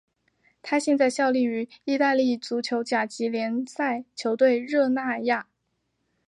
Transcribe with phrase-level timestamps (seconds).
[0.63, 5.45] 他现在效力于意大利足球甲级联赛球队热那亚。